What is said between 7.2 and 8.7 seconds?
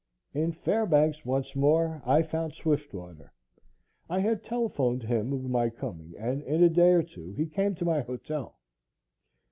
he came to my hotel.